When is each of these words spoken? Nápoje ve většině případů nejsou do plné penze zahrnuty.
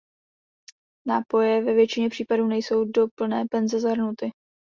Nápoje 1.07 1.61
ve 1.63 1.73
většině 1.73 2.09
případů 2.09 2.47
nejsou 2.47 2.85
do 2.85 3.07
plné 3.15 3.43
penze 3.51 3.79
zahrnuty. 3.79 4.31